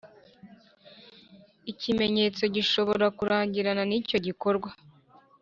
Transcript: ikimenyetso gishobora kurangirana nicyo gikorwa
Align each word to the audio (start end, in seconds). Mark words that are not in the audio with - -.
ikimenyetso 1.71 2.43
gishobora 2.55 3.05
kurangirana 3.17 3.83
nicyo 3.89 4.17
gikorwa 4.25 4.69